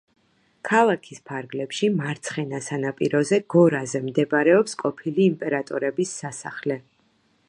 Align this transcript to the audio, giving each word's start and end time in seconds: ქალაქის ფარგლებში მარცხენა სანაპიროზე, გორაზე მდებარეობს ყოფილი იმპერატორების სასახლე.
ქალაქის 0.67 1.19
ფარგლებში 1.31 1.89
მარცხენა 1.97 2.61
სანაპიროზე, 2.67 3.41
გორაზე 3.55 4.03
მდებარეობს 4.07 4.75
ყოფილი 4.83 5.27
იმპერატორების 5.33 6.19
სასახლე. 6.23 6.79